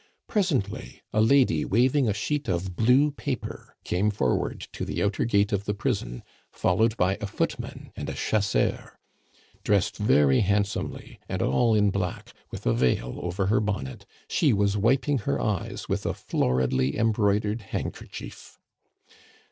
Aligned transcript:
Presently 0.25 1.03
a 1.13 1.21
lady 1.21 1.63
waving 1.63 2.09
a 2.09 2.13
sheet 2.15 2.47
of 2.47 2.75
blue 2.75 3.11
paper 3.11 3.75
came 3.83 4.09
forward 4.09 4.67
to 4.73 4.83
the 4.83 5.03
outer 5.03 5.25
gate 5.25 5.53
of 5.53 5.65
the 5.65 5.75
prison, 5.75 6.23
followed 6.51 6.97
by 6.97 7.17
a 7.21 7.27
footman 7.27 7.91
and 7.95 8.09
a 8.09 8.15
chasseur. 8.15 8.97
Dressed 9.63 9.97
very 9.97 10.39
handsomely, 10.39 11.19
and 11.29 11.43
all 11.43 11.75
in 11.75 11.91
black, 11.91 12.33
with 12.49 12.65
a 12.65 12.73
veil 12.73 13.19
over 13.21 13.45
her 13.45 13.59
bonnet, 13.59 14.07
she 14.27 14.53
was 14.53 14.75
wiping 14.75 15.19
her 15.19 15.39
eyes 15.39 15.87
with 15.87 16.03
a 16.07 16.15
floridly 16.15 16.97
embroidered 16.97 17.61
handkerchief. 17.61 18.57